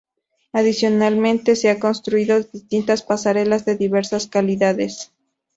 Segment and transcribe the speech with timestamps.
[0.51, 5.11] Adicionalmente se han construido distintas pasarelas de diversas calidades.